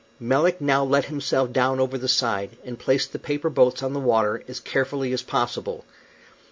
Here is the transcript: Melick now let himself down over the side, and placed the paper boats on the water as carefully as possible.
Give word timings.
Melick 0.19 0.59
now 0.59 0.83
let 0.83 1.05
himself 1.05 1.51
down 1.53 1.79
over 1.79 1.95
the 1.95 2.07
side, 2.07 2.57
and 2.65 2.79
placed 2.79 3.13
the 3.13 3.19
paper 3.19 3.51
boats 3.51 3.83
on 3.83 3.93
the 3.93 3.99
water 3.99 4.43
as 4.47 4.59
carefully 4.59 5.13
as 5.13 5.21
possible. 5.21 5.85